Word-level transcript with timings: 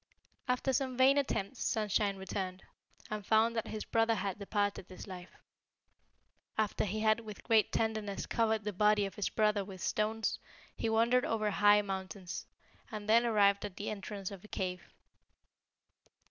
"After 0.47 0.73
some 0.73 0.97
vain 0.97 1.19
attempts 1.19 1.63
Sunshine 1.63 2.17
returned, 2.17 2.63
and 3.11 3.23
found 3.23 3.55
that 3.55 3.67
his 3.67 3.85
brother 3.85 4.15
had 4.15 4.39
departed 4.39 4.87
this 4.87 5.05
life. 5.05 5.29
After 6.57 6.85
he 6.85 7.01
had 7.01 7.19
with 7.19 7.43
great 7.43 7.71
tenderness 7.71 8.25
covered 8.25 8.63
the 8.63 8.73
body 8.73 9.05
of 9.05 9.13
his 9.13 9.29
brother 9.29 9.63
with 9.63 9.79
stones, 9.79 10.39
he 10.75 10.89
wandered 10.89 11.23
over 11.25 11.51
high 11.51 11.83
mountains, 11.83 12.47
and 12.91 13.07
then 13.07 13.27
arrived 13.27 13.63
at 13.63 13.75
the 13.77 13.91
entrance 13.91 14.31
of 14.31 14.43
a 14.43 14.47
cave. 14.47 14.89